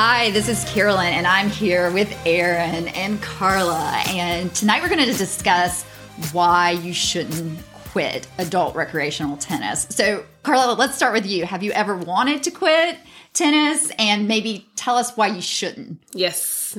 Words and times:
Hi, 0.00 0.30
this 0.30 0.48
is 0.48 0.62
Carolyn, 0.66 1.12
and 1.12 1.26
I'm 1.26 1.50
here 1.50 1.90
with 1.90 2.16
Erin 2.24 2.86
and 2.86 3.20
Carla. 3.20 4.00
And 4.06 4.54
tonight 4.54 4.80
we're 4.80 4.88
going 4.88 5.04
to 5.04 5.12
discuss 5.12 5.82
why 6.30 6.70
you 6.70 6.92
shouldn't 6.92 7.58
quit 7.90 8.28
adult 8.38 8.76
recreational 8.76 9.36
tennis. 9.38 9.88
So, 9.90 10.24
Carla, 10.44 10.74
let's 10.74 10.94
start 10.94 11.14
with 11.14 11.26
you. 11.26 11.46
Have 11.46 11.64
you 11.64 11.72
ever 11.72 11.96
wanted 11.96 12.44
to 12.44 12.52
quit 12.52 12.96
tennis? 13.32 13.90
And 13.98 14.28
maybe 14.28 14.68
tell 14.76 14.96
us 14.96 15.16
why 15.16 15.26
you 15.26 15.40
shouldn't. 15.40 15.98
Yes, 16.12 16.78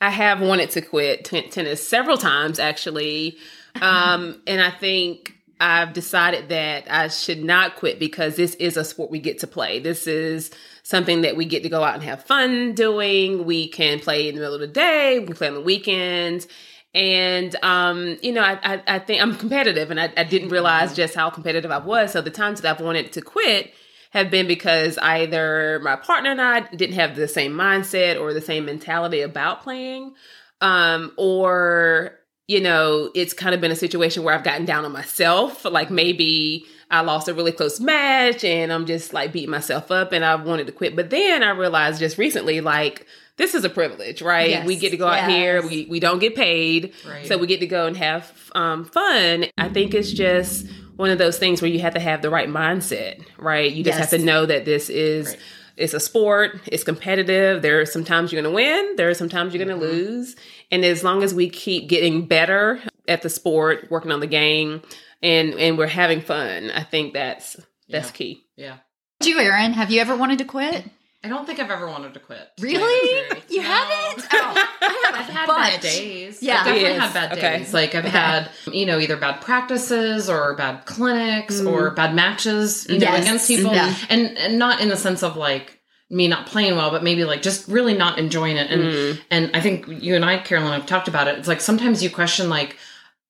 I 0.00 0.10
have 0.10 0.40
wanted 0.40 0.70
to 0.70 0.80
quit 0.80 1.24
t- 1.24 1.48
tennis 1.48 1.84
several 1.84 2.18
times, 2.18 2.60
actually. 2.60 3.36
Um, 3.82 4.40
and 4.46 4.60
I 4.62 4.70
think 4.70 5.39
I've 5.60 5.92
decided 5.92 6.48
that 6.48 6.90
I 6.90 7.08
should 7.08 7.44
not 7.44 7.76
quit 7.76 7.98
because 7.98 8.36
this 8.36 8.54
is 8.54 8.78
a 8.78 8.84
sport 8.84 9.10
we 9.10 9.18
get 9.18 9.40
to 9.40 9.46
play. 9.46 9.78
This 9.78 10.06
is 10.06 10.50
something 10.82 11.20
that 11.20 11.36
we 11.36 11.44
get 11.44 11.62
to 11.64 11.68
go 11.68 11.84
out 11.84 11.94
and 11.94 12.02
have 12.02 12.24
fun 12.24 12.74
doing. 12.74 13.44
We 13.44 13.68
can 13.68 14.00
play 14.00 14.28
in 14.28 14.34
the 14.34 14.40
middle 14.40 14.54
of 14.54 14.60
the 14.60 14.66
day, 14.66 15.18
we 15.18 15.26
can 15.26 15.36
play 15.36 15.48
on 15.48 15.54
the 15.54 15.60
weekends. 15.60 16.48
And 16.94 17.54
um, 17.62 18.18
you 18.22 18.32
know, 18.32 18.42
I, 18.42 18.58
I, 18.62 18.82
I 18.86 18.98
think 18.98 19.22
I'm 19.22 19.36
competitive, 19.36 19.90
and 19.90 20.00
I, 20.00 20.12
I 20.16 20.24
didn't 20.24 20.48
realize 20.48 20.96
just 20.96 21.14
how 21.14 21.30
competitive 21.30 21.70
I 21.70 21.78
was. 21.78 22.10
So 22.12 22.20
the 22.20 22.30
times 22.30 22.62
that 22.62 22.74
I've 22.74 22.84
wanted 22.84 23.12
to 23.12 23.20
quit 23.20 23.72
have 24.10 24.30
been 24.30 24.48
because 24.48 24.98
either 24.98 25.78
my 25.84 25.94
partner 25.94 26.30
and 26.30 26.40
I 26.40 26.60
didn't 26.60 26.96
have 26.96 27.14
the 27.14 27.28
same 27.28 27.52
mindset 27.52 28.20
or 28.20 28.34
the 28.34 28.40
same 28.40 28.64
mentality 28.64 29.20
about 29.20 29.62
playing, 29.62 30.14
um, 30.60 31.12
or 31.16 32.19
you 32.50 32.60
know, 32.60 33.12
it's 33.14 33.32
kind 33.32 33.54
of 33.54 33.60
been 33.60 33.70
a 33.70 33.76
situation 33.76 34.24
where 34.24 34.34
I've 34.34 34.42
gotten 34.42 34.64
down 34.64 34.84
on 34.84 34.90
myself. 34.90 35.64
Like 35.64 35.88
maybe 35.88 36.66
I 36.90 37.02
lost 37.02 37.28
a 37.28 37.32
really 37.32 37.52
close 37.52 37.78
match 37.78 38.42
and 38.42 38.72
I'm 38.72 38.86
just 38.86 39.12
like 39.12 39.32
beating 39.32 39.50
myself 39.50 39.92
up 39.92 40.10
and 40.10 40.24
I 40.24 40.34
wanted 40.34 40.66
to 40.66 40.72
quit. 40.72 40.96
But 40.96 41.10
then 41.10 41.44
I 41.44 41.50
realized 41.50 42.00
just 42.00 42.18
recently, 42.18 42.60
like, 42.60 43.06
this 43.36 43.54
is 43.54 43.62
a 43.64 43.70
privilege, 43.70 44.20
right? 44.20 44.50
Yes, 44.50 44.66
we 44.66 44.74
get 44.74 44.90
to 44.90 44.96
go 44.96 45.06
out 45.06 45.28
yes. 45.28 45.30
here. 45.30 45.62
We 45.62 45.86
we 45.88 46.00
don't 46.00 46.18
get 46.18 46.34
paid, 46.34 46.92
Right. 47.08 47.24
so 47.24 47.38
we 47.38 47.46
get 47.46 47.60
to 47.60 47.68
go 47.68 47.86
and 47.86 47.96
have 47.96 48.50
um, 48.56 48.84
fun. 48.84 49.44
I 49.56 49.68
think 49.68 49.94
it's 49.94 50.10
just 50.10 50.66
one 50.96 51.10
of 51.10 51.18
those 51.18 51.38
things 51.38 51.62
where 51.62 51.70
you 51.70 51.78
have 51.78 51.94
to 51.94 52.00
have 52.00 52.20
the 52.20 52.30
right 52.30 52.48
mindset, 52.48 53.22
right? 53.38 53.70
You 53.70 53.84
just 53.84 53.96
have 53.96 54.10
to 54.10 54.18
know 54.18 54.44
that 54.44 54.64
this 54.64 54.90
is 54.90 55.28
Right. 55.28 55.38
It's 55.80 55.94
a 55.94 56.00
sport. 56.00 56.60
It's 56.66 56.84
competitive. 56.84 57.62
There 57.62 57.80
are 57.80 57.86
sometimes 57.86 58.32
you're 58.32 58.42
going 58.42 58.52
to 58.52 58.54
win. 58.54 58.96
There 58.96 59.08
are 59.08 59.14
sometimes 59.14 59.54
you're 59.54 59.64
going 59.64 59.80
to 59.80 59.84
mm-hmm. 59.84 59.94
lose. 59.94 60.36
And 60.70 60.84
as 60.84 61.02
long 61.02 61.22
as 61.22 61.34
we 61.34 61.48
keep 61.48 61.88
getting 61.88 62.26
better 62.26 62.80
at 63.08 63.22
the 63.22 63.30
sport, 63.30 63.88
working 63.90 64.12
on 64.12 64.20
the 64.20 64.26
game, 64.26 64.82
and 65.22 65.54
and 65.54 65.76
we're 65.78 65.86
having 65.86 66.20
fun, 66.20 66.70
I 66.70 66.82
think 66.82 67.14
that's 67.14 67.56
that's 67.88 68.08
Yeah. 68.08 68.12
key. 68.12 68.42
Yeah. 68.56 68.76
You, 69.22 69.38
Erin, 69.38 69.72
have 69.72 69.90
you 69.90 70.00
ever 70.00 70.16
wanted 70.16 70.38
to 70.38 70.44
quit? 70.44 70.84
I 71.22 71.28
don't 71.28 71.46
think 71.46 71.58
I've 71.58 71.70
ever 71.70 71.86
wanted 71.86 72.14
to 72.14 72.20
quit. 72.20 72.48
Really? 72.60 72.78
tell 72.78 73.28
the 73.28 73.34
truth. 73.34 73.50
You 73.50 73.60
No. 73.60 73.68
haven't? 73.68 74.26
Oh, 74.32 74.38
I 74.38 74.58
have. 74.58 74.68
I've 75.14 75.26
had 75.28 75.46
Bunch. 75.46 75.72
bad 75.72 75.80
days. 75.80 76.42
Yeah. 76.42 76.58
I've 76.60 76.64
definitely 76.66 76.82
Yes. 76.90 77.00
had 77.02 77.14
bad 77.14 77.38
Okay. 77.38 77.58
days. 77.58 77.74
Like 77.74 77.94
I've 77.94 78.04
Okay. 78.06 78.18
had, 78.18 78.50
you 78.72 78.86
know, 78.86 78.98
either 78.98 79.16
bad 79.16 79.40
practices 79.40 80.28
or 80.30 80.54
bad 80.54 80.86
clinics 80.86 81.60
Mm. 81.60 81.70
or 81.72 81.90
bad 81.90 82.14
matches, 82.14 82.86
you 82.88 82.98
know, 82.98 83.14
against 83.14 83.46
people. 83.48 83.72
Yeah. 83.74 83.94
And 84.08 84.36
and 84.38 84.58
not 84.58 84.80
in 84.80 84.88
the 84.88 84.96
sense 84.96 85.22
of 85.22 85.36
like 85.36 85.78
me 86.12 86.26
not 86.26 86.46
playing 86.46 86.74
well, 86.76 86.90
but 86.90 87.04
maybe 87.04 87.24
like 87.24 87.40
just 87.42 87.68
really 87.68 87.94
not 87.94 88.18
enjoying 88.18 88.56
it. 88.56 88.70
And 88.70 88.82
Mm. 88.82 89.20
and 89.30 89.50
I 89.54 89.60
think 89.60 89.86
you 89.88 90.16
and 90.16 90.24
I, 90.24 90.38
Carolyn, 90.38 90.72
have 90.72 90.86
talked 90.86 91.08
about 91.08 91.28
it. 91.28 91.38
It's 91.38 91.48
like 91.48 91.60
sometimes 91.60 92.02
you 92.02 92.10
question 92.10 92.48
like, 92.48 92.76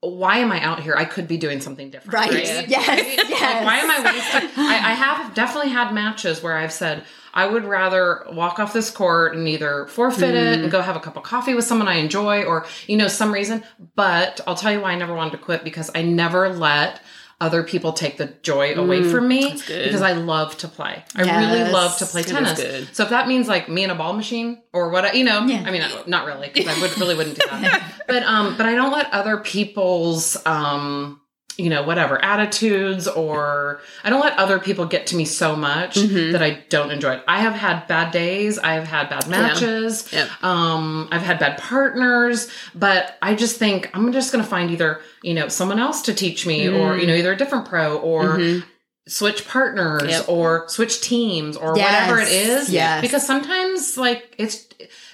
why 0.03 0.39
am 0.39 0.51
I 0.51 0.63
out 0.63 0.83
here? 0.83 0.95
I 0.97 1.05
could 1.05 1.29
be 1.29 1.37
doing 1.37 1.61
something 1.61 1.91
different. 1.91 2.15
Right. 2.15 2.31
Right. 2.31 2.69
Yes. 2.69 2.89
Like, 2.89 3.29
Yes. 3.29 3.65
why 3.65 3.77
am 3.79 3.91
I 3.91 4.13
wasting? 4.13 4.51
I, 4.65 4.75
I 4.91 4.95
have 4.95 5.35
definitely 5.35 5.71
had 5.71 5.93
matches 5.93 6.43
where 6.43 6.57
I've 6.57 6.73
said 6.73 7.05
I 7.35 7.47
would 7.47 7.65
rather 7.65 8.25
walk 8.33 8.59
off 8.59 8.73
this 8.73 8.91
court 8.91 9.37
and 9.37 9.47
either 9.47 9.87
forfeit 9.89 10.35
it 10.35 10.59
Mm. 10.59 10.63
and 10.65 10.73
go 10.73 10.81
have 10.81 10.97
a 10.97 11.01
cup 11.01 11.17
of 11.17 11.23
coffee 11.23 11.55
with 11.55 11.65
someone 11.65 11.87
I 11.87 11.95
enjoy, 11.97 12.45
or 12.45 12.67
you 12.87 12.97
know 12.97 13.09
some 13.09 13.31
reason. 13.33 13.63
But 13.95 14.41
I'll 14.47 14.55
tell 14.57 14.73
you 14.73 14.81
why 14.81 14.93
I 14.93 14.97
never 14.97 15.15
wanted 15.15 15.33
to 15.33 15.39
quit 15.39 15.63
because 15.65 15.91
I 15.95 16.03
never 16.03 16.49
let 16.49 17.03
other 17.41 17.63
people 17.63 17.93
take 17.95 18.19
the 18.19 18.27
joy 18.43 18.75
away 18.75 19.03
from 19.03 19.27
me 19.27 19.53
Mm, 19.53 19.67
good. 19.67 19.85
because 19.85 20.03
I 20.03 20.13
love 20.13 20.57
to 20.59 20.69
play. 20.69 21.03
I 21.17 21.23
really 21.23 21.71
love 21.73 21.97
to 21.99 22.07
play 22.07 22.23
That 22.23 22.43
is 22.43 22.59
tennis. 22.59 22.89
So 22.97 23.05
if 23.05 23.11
that 23.11 23.29
means 23.29 23.49
like 23.49 23.69
me 23.69 23.83
and 23.83 23.91
a 23.91 23.95
ball 23.95 24.13
machine 24.13 24.61
or 24.75 24.91
what, 24.91 25.05
I- 25.07 25.13
you 25.13 25.25
know, 25.25 25.47
Yeah. 25.47 25.63
I 25.67 25.71
mean, 25.71 25.83
not 26.07 26.27
really 26.27 26.51
because 26.53 26.69
I 26.77 26.81
would 26.81 26.99
really 26.99 27.15
wouldn't 27.15 27.39
do 27.39 27.47
that. 27.49 27.83
but 28.07 28.23
um, 28.25 28.57
but 28.59 28.67
I 28.67 28.75
don't 28.75 28.93
let 28.93 29.11
other 29.13 29.39
people's 29.39 30.37
um, 30.47 31.21
you 31.61 31.69
know, 31.71 31.83
whatever 31.83 32.23
attitudes 32.25 33.07
or 33.07 33.81
I 34.03 34.11
don't 34.11 34.21
let 34.21 34.39
other 34.39 34.59
people 34.59 34.87
get 34.87 35.07
to 35.09 35.17
me 35.17 35.25
so 35.25 35.55
much 35.55 35.97
Mhm. 35.97 36.33
that 36.33 36.43
I 36.43 36.65
don't 36.69 36.91
enjoy 36.91 37.15
it. 37.15 37.23
I 37.29 37.41
have 37.41 37.55
had 37.55 37.87
bad 37.87 38.13
days. 38.13 38.59
I 38.59 38.73
have 38.75 38.85
had 38.89 39.11
bad 39.11 39.29
matches. 39.29 40.09
Yep. 40.13 40.29
Um, 40.43 41.09
I've 41.13 41.23
had 41.23 41.39
bad 41.39 41.59
partners, 41.59 42.49
but 42.75 43.19
I 43.21 43.35
just 43.35 43.57
think 43.59 43.91
I'm 43.95 44.13
just 44.13 44.33
going 44.33 44.43
to 44.43 44.49
find 44.51 44.71
either, 44.71 45.01
you 45.23 45.35
know, 45.35 45.49
someone 45.49 45.79
else 45.79 46.03
to 46.03 46.15
teach 46.15 46.47
me 46.47 46.69
or, 46.69 46.97
you 46.97 47.07
know, 47.07 47.15
either 47.15 47.33
a 47.33 47.37
different 47.37 47.67
pro 47.67 47.97
or 47.99 48.39
Mhm. 48.39 48.65
switch 49.09 49.47
partners 49.47 50.09
Yep. 50.09 50.25
or 50.29 50.65
switch 50.69 51.01
teams 51.01 51.57
or 51.57 51.75
Yes. 51.77 52.09
whatever 52.09 52.21
it 52.21 52.33
is. 52.33 52.71
Yes. 52.71 53.01
Because 53.03 53.27
sometimes 53.27 53.97
like 53.97 54.35
it's 54.39 54.67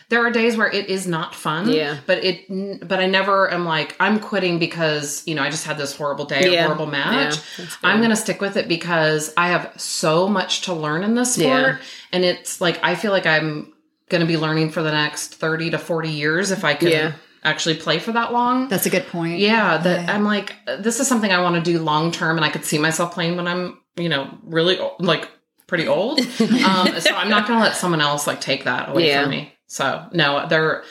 there 0.09 0.25
are 0.25 0.31
days 0.31 0.57
where 0.57 0.71
it 0.71 0.89
is 0.89 1.07
not 1.07 1.35
fun. 1.35 1.69
Yeah. 1.69 1.99
But 2.07 2.23
it 2.25 2.89
but 2.89 3.01
I 3.01 3.07
never 3.07 3.51
am 3.53 3.65
like 3.65 3.97
I'm 3.99 4.21
quitting 4.21 4.59
because, 4.59 5.23
you 5.27 5.35
know, 5.35 5.43
I 5.43 5.51
just 5.51 5.67
had 5.67 5.79
this 5.79 5.97
horrible 5.97 6.25
day 6.27 6.53
Yeah. 6.53 6.63
or 6.63 6.67
horrible 6.67 6.87
match. 6.87 7.37
Yeah, 7.59 7.67
I'm 7.83 7.99
going 7.99 8.11
to 8.11 8.17
stick 8.17 8.41
with 8.41 8.57
it 8.57 8.69
because 8.69 9.33
I 9.37 9.49
have 9.49 9.73
so 9.77 10.29
much 10.29 10.63
to 10.63 10.73
learn 10.75 11.03
in 11.03 11.15
this 11.15 11.35
sport 11.35 11.47
Yeah. 11.49 11.77
and 12.13 12.25
it's 12.25 12.61
like 12.61 12.79
I 12.85 12.95
feel 12.95 13.11
like 13.13 13.27
I'm 13.27 13.73
going 14.09 14.21
to 14.21 14.27
be 14.27 14.37
learning 14.37 14.71
for 14.71 14.83
the 14.83 14.93
next 14.93 15.35
30 15.35 15.71
to 15.71 15.79
40 15.79 16.09
years 16.11 16.53
if 16.53 16.65
I 16.65 16.75
can 16.75 16.89
Yeah. 16.89 17.13
actually 17.43 17.75
play 17.75 17.99
for 17.99 18.13
that 18.13 18.33
long. 18.33 18.69
That's 18.69 18.87
a 18.87 18.91
good 18.91 19.09
point. 19.09 19.39
Yeah, 19.41 19.79
that 19.79 20.05
Yeah. 20.07 20.15
I'm 20.15 20.25
like, 20.25 20.55
this 20.79 21.01
is 21.01 21.09
something 21.09 21.33
I 21.33 21.41
want 21.43 21.57
to 21.57 21.63
do 21.73 21.81
long 21.81 22.13
term, 22.13 22.37
and 22.37 22.45
I 22.45 22.49
could 22.51 22.65
see 22.65 22.79
myself 22.79 23.13
playing 23.15 23.37
when 23.37 23.49
I'm, 23.49 23.81
you 23.97 24.09
know, 24.09 24.31
really 24.45 24.79
o- 24.79 24.95
like 25.01 25.29
pretty 25.67 25.89
old. 25.89 26.21
um, 26.41 27.01
so 27.01 27.11
I'm 27.17 27.29
not 27.29 27.49
going 27.49 27.59
to 27.59 27.65
let 27.65 27.75
someone 27.75 28.01
else 28.01 28.29
like 28.29 28.41
take 28.41 28.63
that 28.65 28.91
away 28.91 29.09
Yeah. 29.09 29.23
from 29.23 29.31
me. 29.33 29.53
So 29.67 30.07
no, 30.13 30.47
they're 30.49 30.85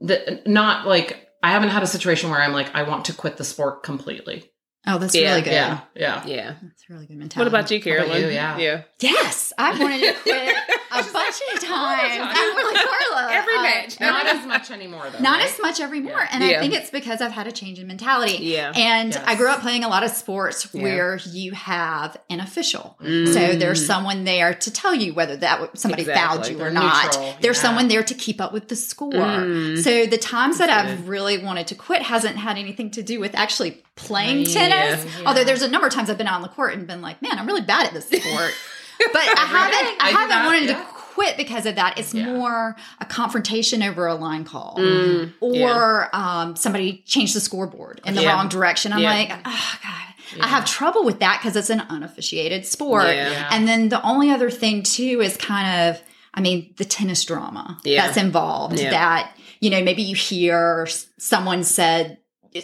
the, 0.00 0.42
not 0.46 0.86
like 0.86 1.28
I 1.42 1.50
haven't 1.50 1.70
had 1.70 1.82
a 1.82 1.86
situation 1.86 2.30
where 2.30 2.40
I'm 2.40 2.52
like 2.52 2.74
I 2.74 2.82
want 2.84 3.06
to 3.06 3.12
quit 3.12 3.36
the 3.36 3.44
sport 3.44 3.82
completely. 3.82 4.48
Oh, 4.86 4.98
that's 4.98 5.14
Yeah. 5.14 5.30
really 5.30 5.42
good. 5.42 5.52
Yeah, 5.52 5.80
yeah. 5.94 6.26
Yeah. 6.26 6.54
That's 6.62 6.84
a 6.90 6.92
really 6.92 7.06
good 7.06 7.16
mentality. 7.16 7.38
What 7.38 7.48
about 7.48 7.70
you, 7.70 7.78
How 7.80 7.90
about 8.04 8.06
Carolyn? 8.08 8.22
you? 8.28 8.34
Yeah. 8.34 8.58
Yeah. 8.58 8.82
Yes, 9.00 9.52
I've 9.56 9.78
wanted 9.78 10.00
to 10.00 10.20
quit 10.22 10.56
a 10.94 11.12
bunch 11.12 11.40
of 11.54 11.60
times. 11.64 12.18
I'm 12.20 12.56
really 12.56 12.74
Carla. 12.74 13.32
Every 13.32 13.56
Uh, 13.56 13.62
match. 13.62 14.00
Not 14.00 14.26
as 14.26 14.46
much 14.46 14.70
anymore 14.70 15.04
though. 15.10 15.18
Not 15.18 15.38
right? 15.40 15.50
as 15.50 15.58
much 15.60 15.80
evermore. 15.80 16.12
Yeah. 16.12 16.28
And 16.32 16.44
I 16.44 16.58
think 16.60 16.74
it's 16.74 16.90
because 16.90 17.20
I've 17.20 17.32
had 17.32 17.46
a 17.46 17.52
change 17.52 17.78
in 17.78 17.86
mentality. 17.86 18.38
Yeah. 18.44 18.72
And 18.74 19.12
Yes. 19.12 19.22
I 19.26 19.34
grew 19.34 19.48
up 19.48 19.60
playing 19.60 19.84
a 19.84 19.88
lot 19.88 20.02
of 20.04 20.10
sports 20.10 20.68
Yeah. 20.72 20.82
where 20.82 21.20
you 21.26 21.52
have 21.52 22.16
an 22.30 22.40
official. 22.40 22.96
Mm. 23.02 23.32
So 23.32 23.54
there's 23.56 23.84
someone 23.84 24.24
there 24.24 24.54
to 24.54 24.70
tell 24.70 24.94
you 24.94 25.14
whether 25.14 25.36
that 25.36 25.52
w- 25.54 25.70
somebody 25.74 26.04
fouled 26.04 26.48
you 26.48 26.56
or 26.56 26.64
They're 26.64 26.70
not. 26.70 27.04
neutral, 27.06 27.34
There's 27.40 27.56
yeah. 27.58 27.62
someone 27.62 27.88
there 27.88 28.02
to 28.02 28.14
keep 28.14 28.40
up 28.40 28.52
with 28.52 28.68
the 28.68 28.76
score. 28.76 29.12
Mm. 29.12 29.82
So 29.82 30.06
the 30.06 30.18
times 30.18 30.58
that 30.58 30.66
That's 30.68 30.90
I've 30.92 31.08
really 31.08 31.38
wanted 31.38 31.66
to 31.68 31.74
quit 31.74 32.02
hasn't 32.02 32.36
had 32.36 32.58
anything 32.58 32.90
to 32.92 33.02
do 33.02 33.20
with 33.20 33.34
actually 33.34 33.82
playing 33.96 34.44
tennis. 34.44 35.04
Yeah. 35.04 35.26
Although 35.26 35.44
there's 35.44 35.62
a 35.62 35.68
number 35.68 35.86
of 35.86 35.92
times 35.92 36.08
I've 36.10 36.18
been 36.18 36.26
out 36.26 36.36
on 36.36 36.42
the 36.42 36.48
court 36.48 36.74
and 36.74 36.86
been 36.86 37.02
like, 37.02 37.20
man, 37.22 37.38
I'm 37.38 37.46
really 37.46 37.60
bad 37.62 37.86
at 37.86 37.92
this 37.92 38.06
sport. 38.06 38.52
but 39.12 39.22
I 39.22 39.44
haven't, 39.46 40.02
I, 40.02 40.08
I 40.08 40.10
haven't 40.10 40.28
that, 40.30 40.46
wanted 40.46 40.68
yeah. 40.70 40.74
to 40.78 40.84
quit 41.14 41.36
because 41.36 41.66
of 41.66 41.74
that. 41.76 41.98
It's 41.98 42.14
Yeah. 42.14 42.32
more 42.32 42.76
a 43.00 43.04
confrontation 43.04 43.82
over 43.82 44.06
a 44.06 44.14
line 44.14 44.44
call 44.44 44.76
Mm. 44.78 45.32
or 45.40 46.08
um, 46.14 46.56
somebody 46.56 47.02
changed 47.06 47.34
the 47.36 47.40
scoreboard 47.40 48.00
in 48.06 48.14
the 48.14 48.22
Yeah. 48.22 48.32
wrong 48.34 48.48
direction. 48.48 48.92
I'm 48.92 49.00
Yeah. 49.00 49.12
like, 49.12 49.30
oh 49.44 49.78
god, 49.82 50.42
I 50.44 50.46
have 50.48 50.64
trouble 50.64 51.04
with 51.04 51.20
that 51.20 51.40
because 51.40 51.56
it's 51.56 51.68
an 51.70 51.80
unofficiated 51.80 52.64
sport. 52.66 53.06
Yeah. 53.06 53.30
Yeah. 53.30 53.48
And 53.52 53.68
then 53.68 53.88
the 53.90 54.00
only 54.02 54.30
other 54.30 54.50
thing 54.50 54.82
too 54.82 55.20
is 55.20 55.36
kind 55.36 55.90
of, 55.90 56.00
I 56.34 56.40
mean, 56.40 56.72
the 56.78 56.84
tennis 56.86 57.22
drama 57.24 57.78
Yeah. 57.84 58.06
that's 58.06 58.16
involved. 58.16 58.78
Yeah. 58.80 58.90
That 58.90 59.32
you 59.60 59.70
know, 59.70 59.80
maybe 59.80 60.02
you 60.02 60.16
hear 60.16 60.88
someone 61.18 61.62
said 61.62 62.18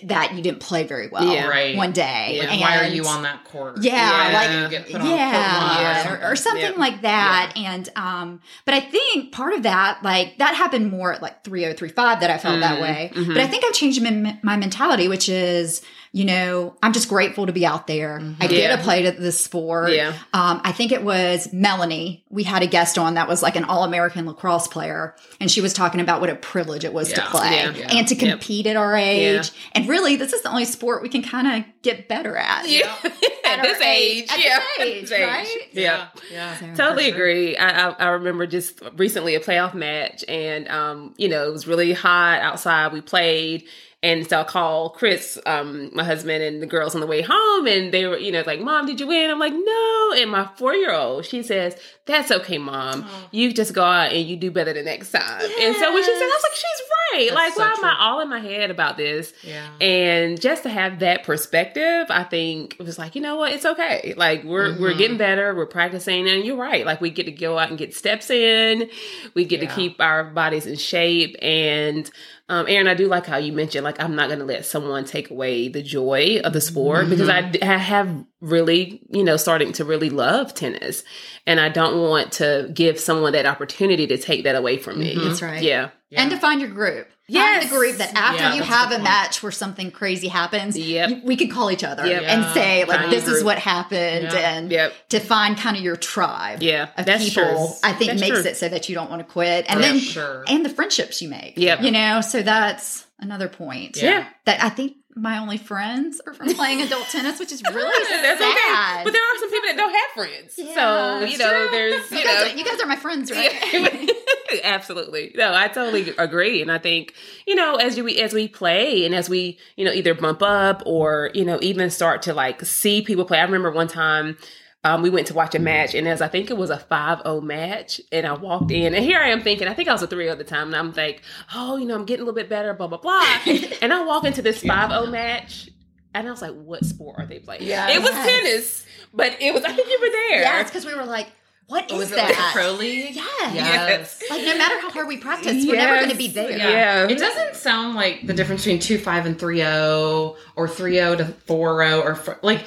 that 0.05 0.35
you 0.35 0.43
didn't 0.43 0.61
play 0.61 0.85
very 0.85 1.08
well 1.08 1.25
Yeah. 1.32 1.46
Right. 1.49 1.76
one 1.76 1.93
day. 1.93 2.35
Yeah. 2.37 2.50
And 2.50 2.61
why 2.61 2.79
are 2.79 2.88
you 2.88 3.05
on 3.06 3.23
that 3.23 3.44
court? 3.44 3.79
Yeah, 3.82 4.29
Yeah. 4.31 4.38
like 4.38 4.50
You 4.73 4.79
get 4.79 4.87
put 4.93 5.00
on 5.00 5.06
court 5.06 5.11
one 5.11 5.19
yeah, 5.19 6.12
or 6.12 6.26
or, 6.26 6.32
or 6.32 6.37
something 6.37 6.73
Yeah. 6.75 6.79
like 6.79 7.00
that. 7.02 7.52
And 7.56 7.88
um, 7.96 8.40
but 8.64 8.75
I 8.75 8.81
think 8.81 9.32
part 9.32 9.55
of 9.55 9.62
that, 9.62 10.00
like 10.02 10.38
that 10.38 10.55
happened 10.55 10.90
more 10.90 11.12
at 11.14 11.23
like 11.23 11.43
three 11.44 11.64
oh 11.67 11.73
three 11.73 11.88
five 11.88 12.20
that 12.20 12.31
I 12.31 12.38
felt 12.38 12.61
that 12.61 12.79
Mm, 12.79 12.82
way. 12.82 13.11
mhm. 13.14 13.29
But 13.29 13.38
I 13.38 13.46
think 13.46 13.64
I've 13.64 13.73
changed 13.73 14.02
my, 14.02 14.38
my 14.43 14.56
mentality, 14.56 15.08
which 15.08 15.29
is 15.29 15.81
you 16.12 16.25
know, 16.25 16.76
I'm 16.82 16.93
just 16.93 17.08
grateful 17.08 17.46
to 17.46 17.52
be 17.52 17.66
out 17.66 17.87
there. 17.87 18.20
I 18.40 18.46
get 18.46 18.58
Yeah. 18.60 18.76
to 18.76 18.82
play 18.82 19.02
to 19.02 19.10
this 19.12 19.40
sport. 19.43 19.93
Yeah. 19.93 20.14
Um, 20.32 20.60
I 20.64 20.72
think 20.72 20.90
it 20.93 21.02
was 21.02 21.52
Melanie. 21.52 22.25
We 22.31 22.43
had 22.44 22.62
a 22.62 22.66
guest 22.66 22.96
on 22.99 23.14
that 23.14 23.28
was 23.28 23.43
like 23.43 23.56
an 23.56 23.64
all 23.64 23.84
American 23.84 24.26
lacrosse 24.26 24.69
player, 24.69 25.14
and 25.40 25.50
she 25.50 25.60
was 25.60 25.72
talking 25.72 26.00
about 26.00 26.20
what 26.20 26.31
a 26.31 26.34
privilege 26.34 26.84
it 26.84 26.93
was 26.93 27.12
to 27.12 27.20
play 27.22 27.56
Yeah. 27.56 27.72
Yeah. 27.75 27.96
and 27.96 28.08
to 28.08 28.14
Yep. 28.14 28.31
compete 28.31 28.66
at 28.66 28.76
our 28.76 28.96
age. 28.96 29.50
And 29.72 29.88
really, 29.88 30.16
this 30.16 30.32
is 30.32 30.43
the 30.43 30.50
only 30.50 30.64
sport 30.64 31.02
we 31.02 31.08
can 31.08 31.22
kind 31.22 31.46
of 31.46 31.64
get 31.82 32.08
better 32.08 32.37
at. 32.37 32.69
Yeah. 32.69 32.93
At 33.49 33.60
At 33.60 33.62
this 33.62 33.81
age- 33.81 34.31
age. 34.31 34.44
yeah. 34.44 34.60
age, 34.78 35.10
right? 35.10 35.49
Yeah. 35.72 36.08
Yeah. 36.31 36.55
So, 36.58 36.66
Totally 36.75 37.05
for 37.10 37.16
sure. 37.16 37.28
agree. 37.28 37.56
I, 37.56 37.88
I 37.88 37.90
I 37.93 38.06
remember 38.08 38.46
just 38.46 38.78
recently 38.99 39.37
a 39.37 39.40
playoff 39.40 39.72
match, 39.72 40.22
and 40.28 40.69
um, 40.69 41.14
you 41.16 41.28
know, 41.31 41.49
it 41.49 41.52
was 41.52 41.66
really 41.66 41.94
hot 41.94 42.40
outside. 42.43 42.93
We 42.93 43.00
played, 43.00 43.64
and 44.02 44.28
so 44.28 44.40
I 44.40 44.44
called 44.44 44.94
Chris, 44.94 45.38
um, 45.44 45.90
my 45.92 46.04
husband, 46.04 46.42
and 46.42 46.62
the 46.62 46.66
girls 46.66 46.94
on 46.94 47.00
the 47.00 47.06
way 47.06 47.20
home, 47.26 47.66
and 47.66 47.92
they 47.92 48.06
were, 48.06 48.16
you 48.16 48.30
know, 48.30 48.44
like, 48.46 48.60
"Mom, 48.60 48.86
did 48.86 49.00
you 49.00 49.08
win?" 49.08 49.30
I'm 49.30 49.40
like, 49.40 49.52
"No." 49.52 50.12
And 50.16 50.30
my 50.30 50.48
four 50.56 50.74
year 50.74 50.92
old, 50.92 51.26
she 51.26 51.42
says, 51.42 51.76
"That's 52.06 52.30
okay, 52.30 52.58
Mom. 52.58 53.04
Oh. 53.08 53.28
You 53.32 53.52
just 53.52 53.74
go 53.74 53.82
out 53.82 54.12
and 54.12 54.24
you 54.24 54.36
do 54.36 54.50
better 54.52 54.72
the 54.72 54.82
next 54.82 55.10
time." 55.10 55.40
And 55.60 55.74
so 55.76 55.92
when 55.92 56.02
she 56.02 56.12
said, 56.12 56.22
I 56.22 56.26
was 56.26 56.44
like, 56.44 56.54
"She's 56.54 56.88
right. 57.12 57.28
That's 57.31 57.34
like, 57.37 57.52
so 57.55 57.60
why 57.60 57.75
am 57.78 57.84
I 57.84 57.96
all 58.00 58.20
in 58.20 58.28
my 58.28 58.40
head 58.40 58.70
about 58.70 58.96
this?" 58.96 59.32
Yeah. 59.43 59.66
And 59.81 60.40
just 60.40 60.62
to 60.64 60.69
have 60.69 60.99
that 61.00 61.25
perspective, 61.25 62.06
I 62.10 62.25
think 62.25 62.76
it 62.78 62.82
was 62.82 62.99
like, 62.99 63.14
you 63.14 63.20
know 63.20 63.37
what, 63.37 63.52
it's 63.52 63.64
okay. 63.66 64.14
Like 64.16 64.44
we're 64.44 64.78
we're 64.78 64.93
Mhm. 64.94 64.99
getting 64.99 65.16
better, 65.19 65.55
we're 65.55 65.66
practicing, 65.66 66.28
and 66.28 66.44
you're 66.44 66.56
right. 66.56 66.84
Like 66.87 67.00
we 67.00 67.10
get 67.10 67.25
to 67.26 67.32
go 67.32 67.58
out 67.58 67.69
and 67.70 67.78
get 67.78 67.94
steps 67.94 68.31
in, 68.31 68.88
we 69.34 69.44
get 69.44 69.62
Yeah. 69.62 69.69
to 69.69 69.75
keep 69.75 70.00
our 70.00 70.25
bodies 70.25 70.66
in 70.66 70.76
shape. 70.76 71.37
And 71.43 72.10
um, 72.50 72.64
Erin, 72.66 72.88
I 72.88 72.94
do 72.94 73.08
like 73.08 73.26
how 73.26 73.37
you 73.37 73.52
mentioned, 73.52 73.84
like 73.84 74.00
I'm 74.00 74.14
not 74.16 74.28
going 74.28 74.38
to 74.38 74.44
let 74.46 74.64
someone 74.64 75.05
take 75.05 75.31
away 75.31 75.69
the 75.69 75.82
joy 75.82 76.40
of 76.43 76.55
the 76.55 76.62
sport 76.62 77.10
because 77.10 77.28
I, 77.28 77.52
I 77.60 77.76
have 77.76 78.08
really, 78.40 79.02
you 79.10 79.22
know, 79.22 79.37
starting 79.37 79.72
to 79.75 79.84
really 79.84 80.08
love 80.08 80.55
tennis, 80.55 81.05
and 81.46 81.60
I 81.60 81.69
don't 81.69 82.00
want 82.08 82.32
to 82.34 82.70
give 82.72 82.99
someone 82.99 83.32
that 83.34 83.44
opportunity 83.44 84.06
to 84.06 84.16
take 84.16 84.44
that 84.44 84.55
away 84.55 84.78
from 84.78 84.99
me. 84.99 85.14
Mhm. 85.14 85.25
That's 85.28 85.43
right. 85.43 85.62
Yeah. 85.62 85.90
Yeah. 86.10 86.22
And 86.22 86.31
to 86.31 86.38
find 86.38 86.60
your 86.60 86.70
group. 86.70 87.06
Yes. 87.26 87.58
Find 87.64 87.70
the 87.70 87.76
group 87.76 87.96
that 87.99 88.14
after 88.16 88.43
Yeah, 88.43 88.55
you 88.55 88.62
have 88.62 88.88
a 88.90 88.94
point. 88.94 89.05
match 89.05 89.43
where 89.43 89.52
something 89.52 89.90
crazy 89.90 90.28
happens, 90.28 90.78
Yep. 90.78 91.25
we 91.25 91.37
could 91.37 91.50
call 91.50 91.70
each 91.70 91.84
other 91.84 92.06
Yep. 92.06 92.22
and 92.26 92.43
Yeah. 92.43 92.55
say, 92.55 92.84
like, 92.84 93.00
Find 93.00 93.12
this 93.12 93.25
is 93.25 93.34
group. 93.34 93.44
what 93.44 93.58
happened. 93.58 94.31
Yeah. 94.32 94.38
And 94.56 94.70
Yep. 94.72 95.08
to 95.10 95.20
find 95.20 95.58
kind 95.58 95.76
of 95.76 95.82
your 95.82 95.96
tribe 95.96 96.62
Yeah. 96.62 96.88
of 96.96 97.05
That's 97.05 97.25
people, 97.28 97.43
true. 97.44 97.69
I 97.84 97.93
think 97.93 98.12
That's 98.12 98.20
makes 98.22 98.40
true. 98.40 98.50
it 98.50 98.56
so 98.56 98.69
that 98.70 98.88
you 98.88 98.94
don't 98.94 99.10
want 99.10 99.20
to 99.20 99.31
quit. 99.31 99.66
And 99.69 99.78
For 99.81 99.82
then, 99.87 99.99
sure. 100.00 100.44
and 100.49 100.64
the 100.64 100.70
friendships 100.70 101.20
you 101.20 101.28
make. 101.28 101.55
Yep. 101.58 101.82
You 101.82 101.90
know, 101.90 102.22
so 102.22 102.40
that's 102.40 103.05
another 103.20 103.49
point. 103.49 103.99
Yeah. 103.99 104.10
Yeah. 104.10 104.25
That 104.46 104.64
I 104.64 104.70
think 104.70 104.94
my 105.14 105.38
only 105.38 105.58
friends 105.58 106.20
are 106.26 106.32
from 106.32 106.55
playing 106.55 106.81
adult 106.81 107.08
tennis, 107.10 107.38
which 107.40 107.50
is 107.52 107.60
really 107.75 107.90
That's 108.22 108.40
okay. 108.40 109.00
But 109.05 109.12
there 109.12 109.20
are 109.22 109.38
some 109.38 109.50
people 109.50 109.69
that 109.69 109.76
don't 109.76 109.93
have 109.94 110.10
friends. 110.14 110.55
Yeah, 110.56 110.75
so, 110.75 111.26
you 111.26 111.37
know, 111.37 111.50
true. 111.50 111.69
there's, 111.72 112.10
you, 112.12 112.19
you 112.19 112.25
guys 112.25 112.44
know. 112.46 112.52
are, 112.52 112.56
you 112.56 112.64
guys 112.64 112.81
are 112.81 112.87
my 112.87 112.96
friends, 112.96 113.31
right? 113.32 114.10
Absolutely. 114.64 115.32
No, 115.34 115.52
I 115.54 115.68
totally 115.68 116.14
agree. 116.16 116.62
And 116.62 116.70
I 116.70 116.78
think, 116.78 117.14
you 117.46 117.54
know, 117.54 117.76
as 117.76 118.00
we 118.00 118.20
as 118.20 118.32
we 118.32 118.48
play 118.48 119.04
and 119.04 119.14
as 119.14 119.28
we, 119.28 119.58
you 119.76 119.84
know, 119.84 119.92
either 119.92 120.14
bump 120.14 120.42
up 120.42 120.82
or, 120.86 121.30
you 121.34 121.44
know, 121.44 121.58
even 121.60 121.90
start 121.90 122.22
to 122.22 122.34
like 122.34 122.64
see 122.64 123.02
people 123.02 123.24
play. 123.24 123.38
I 123.38 123.42
remember 123.42 123.70
one 123.70 123.88
time 123.88 124.36
um, 124.84 125.02
we 125.02 125.10
went 125.10 125.26
to 125.26 125.34
watch 125.34 125.54
a 125.54 125.58
match, 125.58 125.94
and 125.94 126.06
as 126.06 126.22
I 126.22 126.28
think 126.28 126.50
it 126.50 126.56
was 126.56 126.70
a 126.70 126.78
5-0 126.78 127.42
match, 127.42 128.00
and 128.12 128.24
I 128.26 128.34
walked 128.34 128.70
in, 128.70 128.94
and 128.94 129.04
here 129.04 129.18
I 129.18 129.30
am 129.30 129.42
thinking, 129.42 129.66
I 129.66 129.74
think 129.74 129.88
I 129.88 129.92
was 129.92 130.02
a 130.02 130.06
3 130.06 130.28
at 130.28 130.38
the 130.38 130.44
time, 130.44 130.68
and 130.68 130.76
I'm 130.76 130.92
like, 130.92 131.22
oh, 131.52 131.76
you 131.76 131.84
know, 131.84 131.96
I'm 131.96 132.04
getting 132.04 132.22
a 132.22 132.24
little 132.24 132.36
bit 132.36 132.48
better, 132.48 132.72
blah, 132.74 132.86
blah, 132.86 132.98
blah. 132.98 133.38
and 133.82 133.92
I 133.92 134.04
walk 134.04 134.24
into 134.24 134.40
this 134.40 134.62
5-0 134.62 135.10
match, 135.10 135.68
and 136.14 136.28
I 136.28 136.30
was 136.30 136.40
like, 136.40 136.54
what 136.54 136.84
sport 136.84 137.16
are 137.18 137.26
they 137.26 137.40
playing? 137.40 137.64
Yes. 137.64 137.96
It 137.96 138.00
was 138.00 138.12
tennis, 138.12 138.86
but 139.12 139.36
it 139.40 139.52
was, 139.52 139.64
I 139.64 139.72
think 139.72 139.88
you 139.88 139.98
were 140.00 140.10
there. 140.10 140.42
yeah, 140.42 140.60
it's 140.60 140.70
because 140.70 140.86
we 140.86 140.94
were 140.94 141.04
like, 141.04 141.28
what 141.69 141.91
is 141.91 141.97
was 141.99 142.12
it 142.12 142.17
that? 142.17 142.31
like 142.31 142.38
a 142.38 142.53
pro 142.53 142.73
league? 142.73 143.15
Yeah. 143.15 143.25
Yes. 143.53 144.23
Like 144.29 144.44
no 144.44 144.59
matter 144.59 144.81
how 144.81 144.91
hard 144.91 145.06
we 145.09 145.17
practice, 145.17 145.65
we're 145.67 145.76
never 145.76 145.97
going 145.99 146.11
to 146.11 146.17
be 146.17 146.29
there. 146.29 146.50
Yeah. 146.50 147.06
It 147.09 147.19
doesn't 147.19 147.55
sound 147.56 147.94
like 147.94 148.26
the 148.26 148.35
difference 148.35 148.62
between 148.65 148.81
2 148.81 148.99
5 148.99 149.26
and 149.26 149.38
3 149.38 149.56
0 149.59 150.37
or 150.56 150.69
3 150.69 150.94
0 150.94 151.17
to 151.17 151.25
4 151.26 151.87
0 151.88 152.00
or 152.00 152.12
f- 152.12 152.38
like 152.43 152.65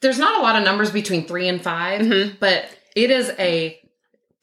there's 0.00 0.18
not 0.18 0.38
a 0.40 0.42
lot 0.42 0.56
of 0.56 0.64
numbers 0.64 0.90
between 0.90 1.26
3 1.26 1.48
and 1.48 1.62
5, 1.62 2.00
Mhm. 2.02 2.36
but 2.40 2.66
it 2.96 3.10
is 3.10 3.30
a 3.38 3.78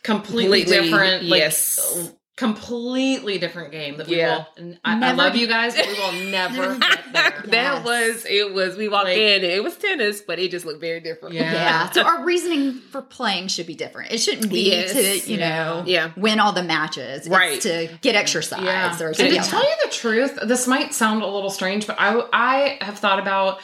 completely, 0.03 0.61
Completely, 0.63 0.89
different, 0.89 1.23
like, 1.25 1.39
yes. 1.39 2.11
Completely 2.37 3.37
different 3.37 3.71
game 3.71 3.95
that 3.97 4.07
we 4.07 4.17
Yeah. 4.17 4.37
will. 4.37 4.47
And 4.57 4.79
I, 4.83 5.09
I 5.09 5.11
love 5.13 5.35
you 5.37 5.47
guys, 5.47 5.75
but 5.75 5.87
we 5.87 5.93
will 5.93 6.11
never 6.31 6.77
get 6.77 6.99
there. 7.13 7.23
Yes. 7.23 7.45
that 7.47 7.83
was 7.85 8.25
it 8.29 8.53
was 8.53 8.75
we 8.75 8.89
walked 8.89 9.05
Like- 9.05 9.17
in 9.17 9.43
and 9.43 9.51
it 9.51 9.63
was 9.63 9.75
tennis 9.77 10.21
but 10.21 10.37
it 10.37 10.51
just 10.51 10.65
looked 10.65 10.81
very 10.81 10.99
different 10.99 11.35
Yeah. 11.35 11.53
Yeah. 11.53 11.89
So 11.91 12.03
our 12.03 12.25
reasoning 12.25 12.73
for 12.91 13.01
playing 13.01 13.47
should 13.47 13.67
be 13.67 13.75
different. 13.75 14.11
It 14.11 14.17
shouldn't 14.17 14.49
be 14.51 14.69
Yes. 14.71 14.91
to, 15.25 15.31
you 15.31 15.37
know, 15.37 15.83
Yeah. 15.85 16.11
win 16.17 16.39
all 16.41 16.51
the 16.51 16.63
matches. 16.63 17.27
Right. 17.29 17.53
It's 17.53 17.63
to 17.63 17.97
get 18.01 18.15
exercise 18.15 18.61
Yeah. 18.63 18.97
or 19.01 19.07
And 19.07 19.15
to 19.17 19.29
to 19.29 19.37
tell 19.37 19.63
you 19.63 19.75
the 19.85 19.91
truth, 19.91 20.37
this 20.43 20.67
might 20.67 20.93
sound 20.93 21.21
a 21.23 21.27
little 21.27 21.49
strange, 21.49 21.87
but 21.87 21.95
I 21.99 22.21
I 22.33 22.77
have 22.81 22.99
thought 22.99 23.19
about 23.19 23.59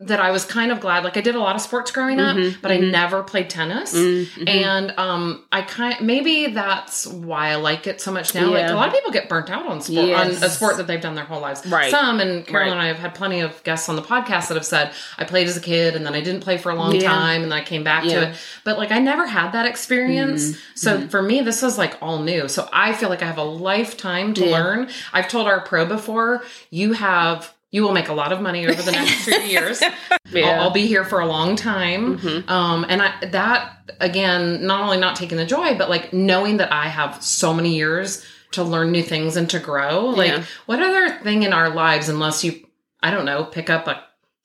that 0.00 0.20
I 0.20 0.30
was 0.30 0.44
kind 0.44 0.70
of 0.70 0.80
glad. 0.80 1.04
Like 1.04 1.16
I 1.16 1.22
did 1.22 1.36
a 1.36 1.40
lot 1.40 1.56
of 1.56 1.62
sports 1.62 1.90
growing 1.90 2.20
up, 2.20 2.36
Mhm, 2.36 2.60
but 2.60 2.70
I 2.70 2.76
mhm. 2.76 2.90
never 2.90 3.22
played 3.22 3.48
tennis. 3.48 3.94
Mhm. 3.94 4.46
And 4.46 4.94
um, 4.98 5.42
I 5.50 5.62
kind 5.62 5.96
maybe 6.02 6.48
that's 6.48 7.06
why 7.06 7.48
I 7.48 7.54
like 7.54 7.86
it 7.86 8.02
so 8.02 8.12
much 8.12 8.34
now. 8.34 8.50
Like 8.50 8.68
a 8.68 8.74
lot 8.74 8.88
of 8.88 8.94
people 8.94 9.10
get 9.10 9.30
burnt 9.30 9.48
out 9.48 9.66
on 9.66 9.80
sport 9.80 10.08
Yes. 10.08 10.36
on 10.36 10.44
a 10.44 10.50
sport 10.50 10.76
that 10.76 10.86
they've 10.86 11.00
done 11.00 11.14
their 11.14 11.24
whole 11.24 11.40
lives. 11.40 11.64
Right. 11.66 11.90
Some 11.90 12.20
and 12.20 12.46
Carol 12.46 12.66
Right. 12.66 12.72
and 12.72 12.80
I 12.82 12.88
have 12.88 12.98
had 12.98 13.14
plenty 13.14 13.40
of 13.40 13.62
guests 13.64 13.88
on 13.88 13.96
the 13.96 14.02
podcast 14.02 14.48
that 14.48 14.54
have 14.58 14.66
said 14.66 14.90
I 15.16 15.24
played 15.24 15.48
as 15.48 15.56
a 15.56 15.60
kid 15.60 15.96
and 15.96 16.04
then 16.04 16.12
I 16.12 16.20
didn't 16.20 16.42
play 16.42 16.58
for 16.58 16.70
a 16.70 16.74
long 16.74 16.94
Yeah. 16.94 17.08
time 17.10 17.42
and 17.44 17.50
then 17.50 17.58
I 17.58 17.64
came 17.64 17.82
back 17.82 18.04
Yeah. 18.04 18.20
to 18.20 18.26
it. 18.28 18.36
But 18.64 18.76
like 18.76 18.92
I 18.92 18.98
never 18.98 19.26
had 19.26 19.52
that 19.52 19.64
experience. 19.64 20.52
Mhm. 20.52 20.58
So 20.74 21.08
for 21.08 21.22
me, 21.22 21.40
this 21.40 21.62
was 21.62 21.78
like 21.78 21.96
all 22.02 22.18
new. 22.18 22.48
So 22.48 22.68
I 22.70 22.92
feel 22.92 23.08
like 23.08 23.22
I 23.22 23.26
have 23.26 23.38
a 23.38 23.42
lifetime 23.44 24.34
to 24.34 24.44
Yeah. 24.46 24.58
learn. 24.62 24.88
I've 25.14 25.28
told 25.28 25.46
our 25.46 25.60
pro 25.60 25.86
before, 25.86 26.44
you 26.70 26.92
have 26.92 27.50
you 27.72 27.82
will 27.82 27.92
make 27.92 28.08
a 28.08 28.12
lot 28.14 28.32
of 28.32 28.40
money 28.40 28.66
over 28.66 28.80
the 28.80 28.92
next 28.92 29.24
few 29.24 29.34
years. 29.40 29.82
Yeah. 30.30 30.46
I'll, 30.50 30.60
I'll 30.64 30.70
be 30.70 30.86
here 30.86 31.04
for 31.04 31.20
a 31.20 31.26
long 31.26 31.56
time. 31.56 32.18
Mhm. 32.18 32.48
Um, 32.48 32.86
and 32.88 33.02
I, 33.02 33.26
that 33.26 33.90
again, 34.00 34.66
not 34.66 34.82
only 34.82 34.96
not 34.98 35.16
taking 35.16 35.36
the 35.38 35.46
joy, 35.46 35.76
but 35.76 35.90
like 35.90 36.12
knowing 36.12 36.58
that 36.58 36.72
I 36.72 36.88
have 36.88 37.22
so 37.22 37.52
many 37.52 37.74
years 37.76 38.24
to 38.52 38.62
learn 38.62 38.92
new 38.92 39.02
things 39.02 39.36
and 39.36 39.50
to 39.50 39.58
grow. 39.58 40.06
Like, 40.06 40.30
Yeah. 40.30 40.44
what 40.66 40.80
other 40.80 41.10
thing 41.22 41.42
in 41.42 41.52
our 41.52 41.68
lives, 41.70 42.08
unless 42.08 42.44
you, 42.44 42.66
I 43.02 43.10
don't 43.10 43.24
know, 43.26 43.44
pick 43.44 43.68
up 43.68 43.86
a 43.88 44.02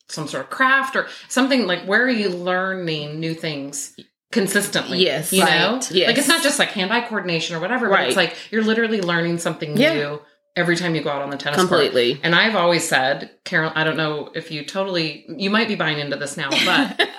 some 0.08 0.28
sort 0.28 0.44
of 0.44 0.50
craft 0.50 0.98
or 0.98 1.08
something 1.30 1.66
like, 1.68 1.86
where 1.86 2.04
are 2.04 2.10
you 2.10 2.28
learning 2.30 3.20
new 3.22 3.34
things? 3.34 3.96
Consistently, 4.32 5.00
Yes. 5.06 5.32
you 5.32 5.42
Right. 5.44 5.60
know, 5.60 5.80
Yes. 5.92 6.08
like 6.08 6.18
it's 6.18 6.28
not 6.28 6.42
just 6.44 6.58
like 6.60 6.70
hand-eye 6.70 7.02
coordination 7.08 7.56
or 7.56 7.60
whatever, 7.60 7.88
but 7.90 8.08
it's 8.08 8.16
like 8.18 8.36
you're 8.50 8.64
literally 8.64 9.00
learning 9.02 9.38
something 9.40 9.78
Yeah. 9.78 9.94
new 9.94 10.22
every 10.56 10.76
time 10.76 10.96
you 10.96 11.02
go 11.02 11.10
out 11.10 11.22
on 11.22 11.30
the 11.30 11.38
tennis 11.38 11.58
court. 11.58 11.70
completely 11.70 12.20
And 12.24 12.36
I've 12.36 12.56
always 12.56 12.88
said, 12.88 13.32
Carol, 13.46 13.72
I 13.76 13.84
don't 13.84 13.98
know 13.98 14.32
if 14.36 14.52
you 14.52 14.66
totally, 14.66 15.26
you 15.28 15.50
might 15.50 15.68
be 15.68 15.76
buying 15.76 16.00
into 16.00 16.18
this 16.18 16.38
now, 16.38 16.50
but 16.50 17.10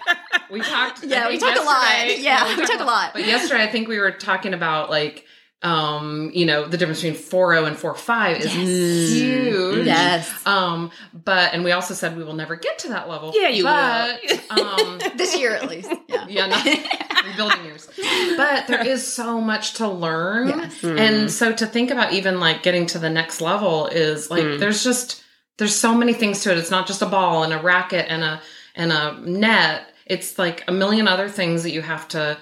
we 0.50 0.60
talked. 0.60 1.04
Yeah, 1.04 1.28
we 1.28 1.38
think 1.38 1.54
talk 1.54 1.62
a 1.62 1.66
lot. 1.66 2.18
Yeah, 2.18 2.56
we 2.56 2.66
talk 2.66 2.80
a 2.80 2.84
lot. 2.84 3.12
But 3.12 3.26
yesterday, 3.26 3.62
I 3.62 3.68
think 3.68 3.88
we 3.88 3.98
were 3.98 4.10
talking 4.10 4.54
about 4.54 4.90
like, 4.90 5.24
um, 5.62 6.30
you 6.32 6.46
know, 6.46 6.66
the 6.66 6.78
difference 6.78 7.02
between 7.02 7.20
4.0 7.20 7.66
and 7.66 7.76
4.5 7.76 8.38
is 8.40 8.44
Yes. 8.56 9.10
huge. 9.12 9.86
Yes. 9.86 10.46
Um, 10.46 10.90
but, 11.12 11.52
and 11.52 11.64
we 11.64 11.72
also 11.72 11.92
said 11.92 12.16
we 12.16 12.24
will 12.24 12.32
never 12.34 12.56
get 12.56 12.78
to 12.80 12.88
that 12.88 13.08
level. 13.10 13.32
Yeah, 13.34 13.48
you 13.48 13.64
but, 13.64 14.20
will. 14.50 14.64
um, 14.64 14.98
This 15.16 15.36
year 15.38 15.54
at 15.54 15.68
least. 15.68 15.92
Yeah. 16.08 16.26
yeah, 16.28 16.46
not 16.46 16.64
rebuilding 17.26 17.64
years. 17.64 17.88
But 18.38 18.68
there 18.68 18.86
is 18.86 19.06
so 19.06 19.38
much 19.40 19.74
to 19.74 19.86
learn. 19.88 20.48
Yes. 20.48 20.82
And 20.82 21.30
so 21.30 21.52
to 21.52 21.66
think 21.66 21.90
about 21.90 22.14
even 22.14 22.40
like 22.40 22.62
getting 22.62 22.86
to 22.86 22.98
the 22.98 23.10
next 23.10 23.40
level 23.42 23.86
is 23.86 24.30
like 24.30 24.40
Mm. 24.44 24.58
there's 24.60 24.82
just 24.82 25.22
there's 25.58 25.76
so 25.76 25.94
many 25.94 26.14
things 26.14 26.42
to 26.44 26.50
it. 26.52 26.56
It's 26.56 26.70
not 26.70 26.86
just 26.86 27.02
a 27.02 27.06
ball 27.06 27.42
and 27.44 27.52
a 27.52 27.58
racket 27.58 28.06
and 28.08 28.22
a 28.24 28.40
and 28.74 28.90
a 28.92 29.20
net. 29.28 29.82
It's 30.06 30.38
like 30.38 30.64
a 30.68 30.72
million 30.72 31.06
other 31.06 31.28
things 31.28 31.64
that 31.64 31.70
you 31.72 31.82
have 31.82 32.08
to 32.08 32.38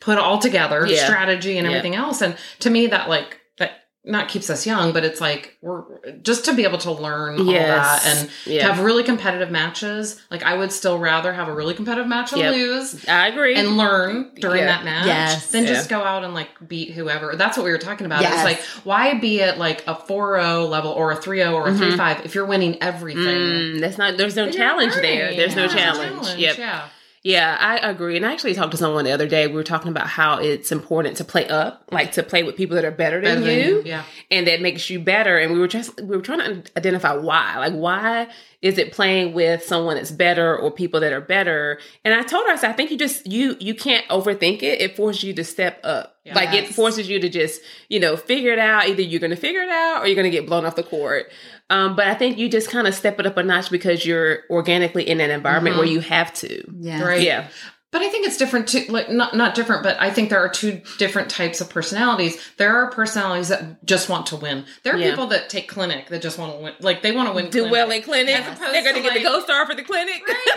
put 0.00 0.18
all 0.18 0.38
together, 0.38 0.86
Yeah. 0.86 1.04
strategy 1.04 1.58
and 1.58 1.66
Yeah. 1.66 1.76
everything 1.76 1.94
else. 1.94 2.20
And 2.22 2.34
to 2.60 2.70
me 2.70 2.86
that 2.88 3.08
like 3.08 3.36
that 3.58 3.72
not 4.02 4.28
keeps 4.28 4.48
us 4.48 4.64
young, 4.66 4.92
but 4.92 5.04
it's 5.04 5.20
like 5.20 5.58
we're 5.60 5.82
just 6.22 6.46
to 6.46 6.54
be 6.54 6.64
able 6.64 6.78
to 6.78 6.90
learn 6.90 7.38
all 7.38 7.52
that 7.52 8.06
and 8.06 8.30
Yeah. 8.46 8.66
have 8.66 8.80
really 8.82 9.02
competitive 9.02 9.50
matches. 9.50 10.18
Like 10.30 10.42
I 10.42 10.54
would 10.54 10.72
still 10.72 10.98
rather 10.98 11.34
have 11.34 11.48
a 11.48 11.52
really 11.52 11.74
competitive 11.74 12.06
match 12.08 12.32
and 12.32 12.40
Yep. 12.40 12.54
lose 12.54 13.04
i 13.08 13.28
agree 13.28 13.56
and 13.56 13.76
learn 13.76 14.30
during 14.40 14.60
Yeah. 14.62 14.66
that 14.68 14.84
match 14.84 15.06
Yes. 15.06 15.50
Yeah. 15.52 15.64
just 15.66 15.90
go 15.90 16.02
out 16.02 16.24
and 16.24 16.32
like 16.34 16.48
beat 16.66 16.92
whoever. 16.92 17.36
That's 17.36 17.58
what 17.58 17.64
we 17.64 17.72
were 17.72 17.76
talking 17.78 18.06
about. 18.06 18.22
Yes. 18.22 18.36
It's 18.36 18.44
like 18.44 18.62
why 18.84 19.12
be 19.18 19.42
at 19.42 19.58
like 19.58 19.84
a 19.86 19.94
4-0 19.94 20.66
level 20.66 20.92
or 20.92 21.12
a 21.12 21.16
3-0 21.16 21.52
or 21.52 21.68
a 21.68 21.72
Mhm. 21.72 21.78
3-5 21.98 22.24
if 22.24 22.34
you're 22.34 22.46
winning 22.46 22.78
everything. 22.82 23.22
Mm, 23.22 23.80
that's 23.82 23.98
not 23.98 24.16
there's 24.16 24.34
no 24.34 24.50
challenge 24.50 24.94
learning. 24.94 25.18
there 25.18 25.34
there's 25.36 25.56
no 25.56 25.64
Yeah, 25.64 25.68
challenge, 25.76 26.28
yep 26.38 26.56
Yeah. 26.56 26.80
Yeah, 27.22 27.54
I 27.60 27.76
agree. 27.90 28.16
And 28.16 28.24
I 28.24 28.32
actually 28.32 28.54
talked 28.54 28.70
to 28.70 28.78
someone 28.78 29.04
the 29.04 29.12
other 29.12 29.28
day. 29.28 29.46
We 29.46 29.52
were 29.52 29.62
talking 29.62 29.90
about 29.90 30.06
how 30.06 30.38
it's 30.38 30.72
important 30.72 31.18
to 31.18 31.24
play 31.24 31.46
up, 31.48 31.84
like 31.92 32.12
to 32.12 32.22
play 32.22 32.42
with 32.42 32.56
people 32.56 32.76
that 32.76 32.84
are 32.84 32.90
better 32.90 33.20
than, 33.20 33.40
Better 33.42 33.46
than 33.46 33.58
you, 33.58 33.76
you, 33.76 33.82
yeah. 33.84 34.04
and 34.30 34.46
that 34.46 34.62
makes 34.62 34.88
you 34.88 35.00
better. 35.00 35.36
And 35.36 35.52
we 35.52 35.58
were 35.58 35.68
just 35.68 36.00
we 36.00 36.16
were 36.16 36.22
trying 36.22 36.38
to 36.38 36.72
identify 36.78 37.12
why. 37.12 37.58
Like, 37.58 37.74
why 37.74 38.28
is 38.62 38.78
it 38.78 38.92
playing 38.92 39.34
with 39.34 39.62
someone 39.62 39.96
that's 39.96 40.10
better 40.10 40.56
or 40.56 40.70
people 40.70 41.00
that 41.00 41.12
are 41.12 41.20
better? 41.20 41.78
And 42.06 42.14
I 42.14 42.22
told 42.22 42.46
her, 42.46 42.52
I 42.52 42.56
said, 42.56 42.70
I 42.70 42.72
think 42.72 42.90
you 42.90 42.96
just 42.96 43.26
you 43.26 43.54
you 43.60 43.74
can't 43.74 44.06
overthink 44.08 44.62
it. 44.62 44.80
It 44.80 44.96
forces 44.96 45.24
you 45.24 45.34
to 45.34 45.44
step 45.44 45.78
up. 45.84 46.16
Like 46.34 46.52
it 46.54 46.74
forces 46.74 47.08
you 47.08 47.18
to 47.20 47.28
just 47.28 47.60
you 47.88 47.98
know 48.00 48.16
figure 48.16 48.52
it 48.52 48.58
out. 48.58 48.88
Either 48.88 49.02
you're 49.02 49.20
going 49.20 49.30
to 49.30 49.36
figure 49.36 49.62
it 49.62 49.68
out 49.70 50.02
or 50.02 50.06
you're 50.06 50.16
going 50.16 50.30
to 50.30 50.36
get 50.36 50.46
blown 50.46 50.64
off 50.66 50.76
the 50.76 50.82
court. 50.82 51.30
Um, 51.70 51.96
but 51.96 52.06
I 52.08 52.14
think 52.14 52.36
you 52.38 52.48
just 52.48 52.68
kind 52.70 52.86
of 52.86 52.94
step 52.94 53.18
it 53.20 53.26
up 53.26 53.36
a 53.36 53.42
notch 53.42 53.70
because 53.70 54.04
you're 54.04 54.40
organically 54.50 55.08
in 55.08 55.20
an 55.20 55.30
environment 55.30 55.76
where 55.76 55.86
you 55.86 56.00
have 56.00 56.32
to. 56.34 56.62
Yeah. 56.78 57.02
Right. 57.02 57.22
Yeah. 57.22 57.48
But 57.92 58.02
I 58.02 58.08
think 58.08 58.24
it's 58.26 58.36
different 58.36 58.68
too. 58.68 58.84
Like 58.88 59.10
not 59.10 59.34
not 59.36 59.54
different, 59.56 59.82
but 59.82 60.00
I 60.00 60.10
think 60.10 60.30
there 60.30 60.38
are 60.38 60.48
two 60.48 60.80
different 60.98 61.28
types 61.28 61.60
of 61.60 61.68
personalities. 61.70 62.40
There 62.56 62.72
are 62.76 62.90
personalities 62.92 63.48
that 63.48 63.84
just 63.84 64.08
want 64.08 64.26
to 64.26 64.36
win. 64.36 64.64
There 64.84 64.94
are 64.94 64.98
Yeah. 64.98 65.10
people 65.10 65.26
that 65.28 65.48
take 65.48 65.68
clinic 65.68 66.06
that 66.08 66.22
just 66.22 66.38
want 66.38 66.52
to 66.54 66.58
win. 66.62 66.74
Like 66.80 67.02
they 67.02 67.10
want 67.10 67.28
to 67.30 67.34
win. 67.34 67.46
do 67.46 67.62
clinic. 67.62 67.72
well 67.72 67.90
in 67.90 68.02
clinic. 68.02 68.34
As 68.36 68.58
They're 68.60 68.84
going 68.84 68.94
to 68.94 69.00
to, 69.00 69.00
get 69.02 69.14
the 69.14 69.20
like- 69.20 69.22
gold 69.24 69.42
star 69.42 69.66
for 69.66 69.74
the 69.74 69.82
clinic. 69.82 70.22
Well, 70.26 70.36
I 70.46 70.56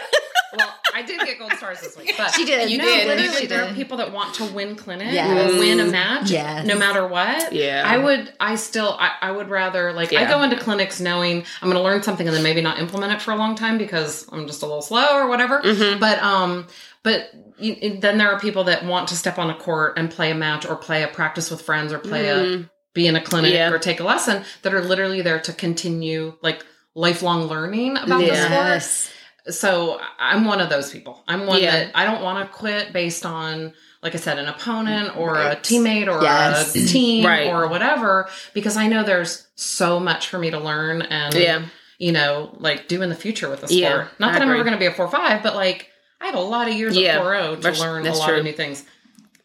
did 1.63 1.71
get 1.71 1.77
gold 1.77 1.77
stars 1.77 1.81
this 1.81 1.97
week, 1.97 2.15
but 2.17 2.31
She 2.31 2.45
did. 2.45 2.69
You 2.69 2.77
No, 2.77 2.83
did. 2.85 3.07
literally 3.07 3.23
Literally, 3.29 3.47
there 3.47 3.63
are 3.65 3.73
people 3.73 3.97
that 3.97 4.11
want 4.11 4.35
to 4.35 4.45
win 4.45 4.75
clinic, 4.75 5.13
Yes. 5.13 5.59
win 5.59 5.79
a 5.79 5.85
match, 5.85 6.29
Yes. 6.29 6.65
no 6.65 6.77
matter 6.77 7.07
what. 7.07 7.53
Yeah. 7.53 7.83
I 7.85 7.97
would. 7.97 8.33
I 8.39 8.55
still. 8.55 8.95
I, 8.99 9.11
I 9.21 9.31
would 9.31 9.49
rather 9.49 9.93
like 9.93 10.13
I 10.13 10.25
go 10.25 10.41
into 10.43 10.57
clinics 10.57 10.99
knowing 10.99 11.43
I'm 11.61 11.69
going 11.69 11.77
to 11.77 11.83
learn 11.83 12.03
something 12.03 12.27
and 12.27 12.35
then 12.35 12.43
maybe 12.43 12.61
not 12.61 12.79
implement 12.79 13.13
it 13.13 13.21
for 13.21 13.31
a 13.31 13.35
long 13.35 13.55
time 13.55 13.77
because 13.77 14.27
I'm 14.31 14.47
just 14.47 14.61
a 14.63 14.65
little 14.65 14.81
slow 14.81 15.15
or 15.17 15.27
whatever. 15.27 15.61
Mm-hmm. 15.61 15.99
But 15.99 16.19
um, 16.21 16.67
but 17.03 17.29
you, 17.59 17.97
then 17.99 18.17
there 18.17 18.31
are 18.31 18.39
people 18.39 18.65
that 18.65 18.85
want 18.85 19.09
to 19.09 19.15
step 19.15 19.37
on 19.37 19.49
a 19.49 19.55
court 19.55 19.97
and 19.97 20.09
play 20.09 20.31
a 20.31 20.35
match 20.35 20.65
or 20.65 20.75
play 20.75 21.03
a 21.03 21.07
practice 21.07 21.51
with 21.51 21.61
friends 21.61 21.91
or 21.93 21.99
play 21.99 22.29
a 22.29 22.69
be 22.93 23.07
in 23.07 23.15
a 23.15 23.21
clinic 23.21 23.49
Mm-hmm. 23.51 23.55
Yeah. 23.57 23.71
or 23.71 23.79
take 23.79 23.99
a 23.99 24.03
lesson 24.03 24.43
that 24.61 24.73
are 24.73 24.81
literally 24.81 25.21
there 25.21 25.39
to 25.41 25.53
continue 25.53 26.35
like 26.41 26.63
lifelong 26.95 27.43
learning 27.47 27.97
about 27.97 28.19
the 28.19 28.27
sport 28.35 28.51
Yes. 28.51 29.11
So 29.49 29.99
I'm 30.19 30.45
one 30.45 30.61
of 30.61 30.69
those 30.69 30.91
people. 30.91 31.23
I'm 31.27 31.45
one 31.45 31.61
Yeah. 31.61 31.71
that 31.71 31.91
I 31.95 32.05
don't 32.05 32.21
want 32.21 32.45
to 32.47 32.53
quit 32.57 32.93
based 32.93 33.25
on, 33.25 33.73
like 34.01 34.15
I 34.15 34.17
said, 34.17 34.37
an 34.39 34.47
opponent 34.47 35.17
or 35.17 35.35
a 35.35 35.55
teammate 35.57 36.07
or 36.07 36.21
Yes. 36.23 36.75
a 36.75 36.85
team 36.87 37.25
Right. 37.25 37.47
or 37.47 37.67
whatever, 37.67 38.29
because 38.53 38.77
I 38.77 38.87
know 38.87 39.03
there's 39.03 39.47
so 39.55 39.99
much 39.99 40.27
for 40.27 40.39
me 40.39 40.51
to 40.51 40.59
learn 40.59 41.01
and, 41.03 41.33
Yeah. 41.33 41.61
you 41.97 42.11
know, 42.11 42.55
like 42.59 42.87
do 42.87 43.01
in 43.01 43.09
the 43.09 43.15
future 43.15 43.49
with 43.49 43.61
the 43.61 43.67
sport. 43.67 43.79
Yeah, 43.79 44.07
Not 44.19 44.29
I 44.29 44.33
that 44.33 44.41
I'm 44.43 44.49
ever 44.51 44.63
going 44.63 44.73
to 44.73 44.79
be 44.79 44.85
a 44.85 44.93
four 44.93 45.09
five, 45.09 45.43
but 45.43 45.55
like 45.55 45.89
I 46.21 46.27
have 46.27 46.35
a 46.35 46.39
lot 46.39 46.69
of 46.69 46.73
years 46.75 46.95
Yeah. 46.95 47.15
at 47.17 47.21
4 47.21 47.33
to 47.33 47.55
That's- 47.57 47.81
learn 47.81 48.07
a 48.07 48.13
lot 48.13 48.27
true. 48.29 48.37
of 48.37 48.43
new 48.45 48.53
things. 48.53 48.85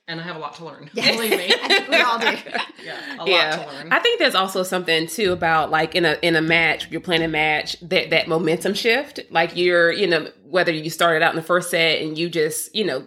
And 0.08 0.20
I 0.20 0.24
have 0.24 0.36
a 0.36 0.38
lot 0.38 0.54
to 0.56 0.64
learn. 0.64 0.90
Yes. 0.94 1.14
Believe 1.16 1.30
me. 1.30 1.54
I 1.62 1.68
think 1.68 1.88
we 1.88 2.00
all 2.00 2.18
do. 2.18 2.26
yeah, 2.84 3.22
a 3.22 3.28
yeah. 3.28 3.56
lot 3.56 3.68
to 3.68 3.76
learn. 3.76 3.92
I 3.92 3.98
think 4.00 4.18
there's 4.18 4.34
also 4.34 4.62
something 4.62 5.06
too 5.06 5.32
about 5.32 5.70
like 5.70 5.94
in 5.94 6.04
a 6.04 6.18
in 6.22 6.34
a 6.34 6.42
match, 6.42 6.90
you're 6.90 7.00
playing 7.00 7.22
a 7.22 7.28
match 7.28 7.78
that 7.82 8.10
that 8.10 8.26
momentum 8.26 8.74
shift. 8.74 9.20
Like 9.30 9.54
you're, 9.54 9.92
you 9.92 10.06
know, 10.06 10.30
whether 10.44 10.72
you 10.72 10.90
started 10.90 11.22
out 11.22 11.30
in 11.30 11.36
the 11.36 11.42
first 11.42 11.70
set 11.70 12.00
and 12.00 12.16
you 12.16 12.30
just, 12.30 12.74
you 12.74 12.84
know, 12.84 13.04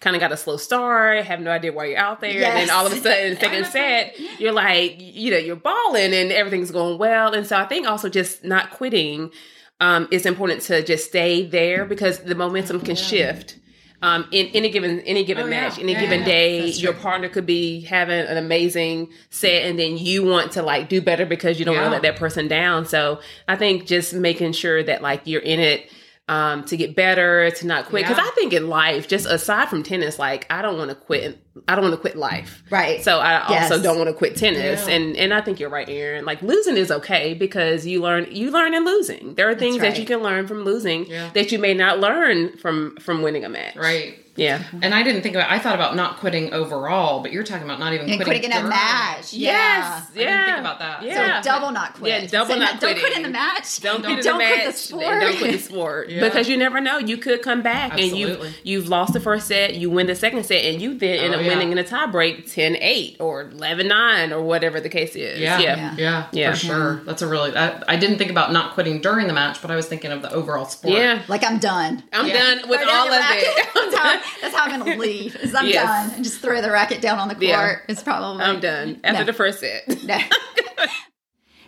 kind 0.00 0.14
of 0.14 0.20
got 0.20 0.30
a 0.30 0.36
slow 0.36 0.56
start, 0.56 1.24
have 1.24 1.40
no 1.40 1.50
idea 1.50 1.72
why 1.72 1.86
you're 1.86 1.98
out 1.98 2.20
there, 2.20 2.30
and 2.30 2.56
then 2.56 2.70
all 2.70 2.86
of 2.86 2.92
a 2.92 2.96
sudden, 2.96 3.36
second 3.36 3.66
set, 3.66 4.18
you're 4.38 4.52
like, 4.52 4.94
you 4.98 5.32
know, 5.32 5.36
you're 5.36 5.56
balling 5.56 6.14
and 6.14 6.30
everything's 6.30 6.70
going 6.70 6.98
well. 6.98 7.34
And 7.34 7.44
so 7.46 7.56
I 7.56 7.66
think 7.66 7.86
also 7.86 8.08
just 8.08 8.44
not 8.44 8.70
quitting 8.70 9.32
um, 9.80 10.08
it's 10.10 10.26
important 10.26 10.62
to 10.62 10.82
just 10.82 11.08
stay 11.08 11.44
there 11.44 11.84
because 11.84 12.20
the 12.20 12.34
momentum 12.34 12.80
can 12.80 12.96
shift. 12.96 13.58
Um, 14.04 14.28
in 14.32 14.48
any 14.48 14.68
given 14.68 15.00
any 15.00 15.24
given 15.24 15.44
Oh, 15.44 15.46
yeah. 15.48 15.60
match, 15.62 15.78
any 15.78 15.92
Yeah, 15.92 16.00
given 16.02 16.20
yeah. 16.20 16.26
day, 16.26 16.66
your 16.66 16.92
partner 16.92 17.28
could 17.30 17.46
be 17.46 17.80
having 17.80 18.20
an 18.20 18.36
amazing 18.36 19.08
set, 19.30 19.62
and 19.64 19.78
then 19.78 19.96
you 19.96 20.22
want 20.24 20.52
to 20.52 20.62
like 20.62 20.90
do 20.90 21.00
better 21.00 21.24
because 21.24 21.58
you 21.58 21.64
don't 21.64 21.74
want 21.74 21.86
to 21.86 21.90
let 21.90 22.02
that 22.02 22.16
person 22.16 22.46
down. 22.46 22.84
So 22.84 23.20
I 23.48 23.56
think 23.56 23.86
just 23.86 24.12
making 24.12 24.52
sure 24.52 24.82
that 24.82 25.00
like 25.00 25.22
you're 25.24 25.40
in 25.40 25.58
it 25.58 25.90
um, 26.26 26.64
to 26.64 26.76
get 26.76 26.96
better, 26.96 27.50
to 27.50 27.66
not 27.66 27.84
quit. 27.86 28.04
Because 28.04 28.16
Yeah. 28.16 28.24
I 28.26 28.30
think 28.34 28.52
in 28.54 28.68
life, 28.68 29.08
just 29.08 29.26
aside 29.26 29.68
from 29.68 29.82
tennis, 29.82 30.18
like 30.18 30.46
I 30.48 30.62
don't 30.62 30.78
want 30.78 30.88
to 30.88 30.94
quit. 30.94 31.38
I 31.68 31.74
don't 31.74 31.84
want 31.84 31.94
to 31.94 32.00
quit 32.00 32.16
life. 32.16 32.62
Right. 32.70 33.04
So 33.04 33.18
I 33.18 33.44
Yes. 33.50 33.70
also 33.70 33.82
don't 33.82 33.98
want 33.98 34.08
to 34.08 34.14
quit 34.14 34.34
tennis, 34.36 34.86
Yeah. 34.88 34.94
and 34.94 35.16
and 35.16 35.34
I 35.34 35.40
think 35.42 35.60
you're 35.60 35.68
right, 35.68 35.88
Erin. 35.88 36.24
Like 36.24 36.40
losing 36.42 36.76
is 36.78 36.90
okay 36.90 37.34
because 37.34 37.86
you 37.86 38.00
learn 38.00 38.26
you 38.30 38.50
learn 38.50 38.72
in 38.74 38.84
losing. 38.86 39.34
There 39.34 39.48
are 39.50 39.54
things 39.54 39.78
right. 39.78 39.90
that 39.90 40.00
you 40.00 40.06
can 40.06 40.22
learn 40.22 40.46
from 40.46 40.64
losing 40.64 41.06
Yeah. 41.06 41.28
that 41.34 41.52
you 41.52 41.58
may 41.58 41.74
not 41.74 42.00
learn 42.00 42.56
from 42.56 42.96
from 42.96 43.20
winning 43.22 43.44
a 43.44 43.48
match. 43.50 43.76
right. 43.76 44.16
Yeah. 44.36 44.62
And 44.82 44.94
I 44.94 45.02
didn't 45.02 45.22
think 45.22 45.34
about. 45.36 45.50
I 45.50 45.58
thought 45.58 45.74
about 45.74 45.94
not 45.96 46.16
quitting 46.18 46.52
overall, 46.52 47.20
but 47.22 47.32
you're 47.32 47.44
talking 47.44 47.64
about 47.64 47.78
not 47.78 47.92
even 47.92 48.08
And 48.10 48.16
quitting, 48.22 48.42
quitting 48.42 48.50
in 48.58 48.66
a 48.66 48.68
match. 48.68 49.32
Yes. 49.32 50.10
Yeah. 50.14 50.22
I 50.22 50.34
didn't 50.34 50.46
think 50.46 50.58
about 50.58 50.78
that. 50.80 51.02
Yeah. 51.04 51.40
So 51.40 51.50
double 51.50 51.70
not 51.70 51.94
quit. 51.94 52.22
Yeah, 52.22 52.26
double 52.28 52.54
So 52.54 52.58
not 52.58 52.80
Don't 52.80 52.98
quit 52.98 53.16
in 53.16 53.22
the 53.22 53.28
match. 53.30 53.80
Don't, 53.80 54.02
quit 54.02 54.18
in 54.18 54.24
don't 54.24 54.38
the 54.38 54.44
quit 54.44 54.56
match. 54.56 54.62
the 54.64 54.66
and 54.66 54.74
sport. 54.74 55.20
Don't 55.20 55.38
quit 55.38 55.52
the 55.52 55.58
sport 55.58 56.08
Yeah. 56.10 56.20
because 56.24 56.48
you 56.48 56.56
never 56.56 56.80
know. 56.80 56.98
You 56.98 57.16
could 57.16 57.42
come 57.42 57.62
back 57.62 57.92
and 57.92 58.00
Absolutely. 58.00 58.48
you 58.48 58.54
you've 58.78 58.88
lost 58.88 59.12
the 59.12 59.20
first 59.20 59.46
set. 59.46 59.74
You 59.76 59.88
win 59.90 60.06
the 60.08 60.14
second 60.16 60.44
set, 60.44 60.64
and 60.64 60.82
you 60.82 60.98
then 60.98 61.18
end 61.20 61.34
Oh, 61.34 61.38
up 61.38 61.44
yeah. 61.44 61.48
winning 61.50 61.72
in 61.72 61.78
a 61.78 61.84
tie 61.84 62.06
break 62.06 62.46
10-8 62.46 63.16
or 63.20 63.44
11-9 63.50 64.32
or 64.32 64.42
whatever 64.42 64.80
the 64.80 64.88
case 64.88 65.14
is. 65.14 65.38
Yeah, 65.40 65.58
Yeah. 65.60 65.76
yeah, 65.76 65.94
yeah, 65.96 66.26
Yeah. 66.32 66.50
for 66.50 66.56
sure. 66.56 67.02
That's 67.04 67.22
a 67.22 67.28
really. 67.28 67.56
I, 67.56 67.80
I 67.86 67.96
didn't 67.96 68.18
think 68.18 68.30
about 68.32 68.52
not 68.52 68.74
quitting 68.74 69.00
during 69.00 69.26
the 69.28 69.32
match, 69.32 69.62
but 69.62 69.70
I 69.70 69.76
was 69.76 69.86
thinking 69.86 70.10
of 70.10 70.22
the 70.22 70.32
overall 70.32 70.64
sport. 70.66 70.94
Yeah. 70.94 71.22
Like 71.28 71.44
I'm 71.44 71.58
done. 71.58 72.02
I'm 72.12 72.26
Yeah. 72.26 72.34
done 72.56 72.68
with 72.68 72.80
Throw 72.80 72.88
down 72.88 72.96
all 72.98 73.04
your 73.06 73.14
of 73.14 73.20
racket. 73.20 73.44
it. 73.46 74.20
that's, 74.40 74.54
how, 74.54 74.64
I'm 74.64 74.80
going 74.80 74.92
to 74.92 74.98
leave. 75.00 75.36
Is 75.36 75.54
I'm 75.54 75.66
Yes. 75.66 75.84
done 75.84 76.14
and 76.16 76.24
just 76.24 76.40
throw 76.40 76.60
the 76.60 76.70
racket 76.70 77.00
down 77.00 77.18
on 77.18 77.28
the 77.28 77.34
court. 77.34 77.44
Yeah. 77.46 77.76
It's 77.88 78.02
probably 78.02 78.42
I'm 78.42 78.60
done 78.60 79.00
after 79.04 79.20
No. 79.20 79.24
the 79.26 79.32
first 79.32 79.60
set. 79.60 80.02
No. 80.04 80.18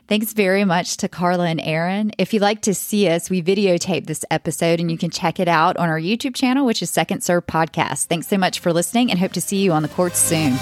Thanks 0.08 0.34
very 0.34 0.64
much 0.64 0.98
to 0.98 1.08
Carla 1.08 1.46
and 1.48 1.60
Erin. 1.60 2.12
If 2.16 2.32
you'd 2.32 2.40
like 2.42 2.62
to 2.62 2.74
see 2.74 3.08
us, 3.08 3.28
we 3.28 3.42
videotaped 3.42 4.06
this 4.06 4.24
episode 4.30 4.78
and 4.78 4.88
you 4.88 4.96
can 4.96 5.10
check 5.10 5.40
it 5.40 5.48
out 5.48 5.76
on 5.78 5.88
our 5.88 5.98
YouTube 5.98 6.36
channel, 6.36 6.64
which 6.64 6.80
is 6.80 6.90
Second 6.90 7.24
Serve 7.24 7.44
Podcast. 7.46 8.04
Thanks 8.06 8.28
so 8.28 8.38
much 8.38 8.60
for 8.60 8.72
listening 8.72 9.10
and 9.10 9.18
hope 9.18 9.32
to 9.32 9.40
see 9.40 9.56
you 9.64 9.72
on 9.72 9.82
the 9.82 9.88
courts 9.88 10.18
soon. 10.20 10.52